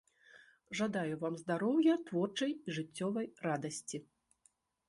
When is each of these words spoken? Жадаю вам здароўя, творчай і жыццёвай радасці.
Жадаю 0.79 1.15
вам 1.25 1.35
здароўя, 1.43 1.93
творчай 2.09 2.51
і 2.65 2.69
жыццёвай 2.79 3.27
радасці. 3.49 3.97